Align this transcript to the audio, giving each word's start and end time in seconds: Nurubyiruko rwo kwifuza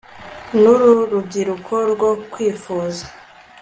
Nurubyiruko 0.61 1.75
rwo 1.91 2.11
kwifuza 2.31 3.05